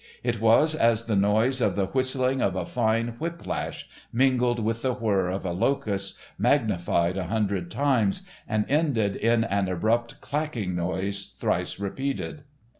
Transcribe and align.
It 0.23 0.41
was 0.41 0.73
as 0.73 1.05
the 1.05 1.15
noise 1.15 1.61
of 1.61 1.75
the 1.75 1.85
whistling 1.85 2.41
of 2.41 2.55
a 2.55 2.65
fine 2.65 3.09
whiplash, 3.19 3.87
mingled 4.11 4.59
with 4.59 4.81
the 4.81 4.93
whirr 4.95 5.27
of 5.27 5.45
a 5.45 5.51
locust 5.51 6.17
magnified 6.39 7.17
a 7.17 7.25
hundred 7.25 7.69
times, 7.69 8.27
and 8.47 8.65
ended 8.67 9.15
in 9.15 9.43
an 9.43 9.67
abrupt 9.69 10.19
clacking 10.19 10.73
noise 10.73 11.35
thrice 11.39 11.79
repeated. 11.79 12.45